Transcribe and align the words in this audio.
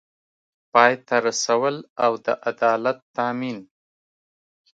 پای 0.71 0.93
ته 1.07 1.15
رسول 1.27 1.75
او 2.05 2.13
د 2.25 2.27
عدالت 2.49 2.97
تامین 3.15 3.57